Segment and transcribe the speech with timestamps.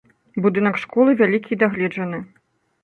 [0.45, 2.25] Будынак школы вялікі і дагледжаны.